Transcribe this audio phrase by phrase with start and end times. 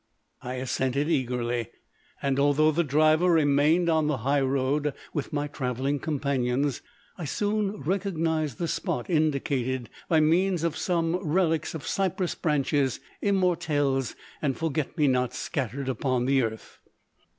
[0.41, 1.69] I assented eagerly,
[2.23, 6.81] and although the driver remained on the highroad with my travelling companions,
[7.19, 14.15] I soon recognised the spot indicated, by means of some relics of cypress branches, immortelles,
[14.41, 16.79] and forget me nots scattered upon the earth.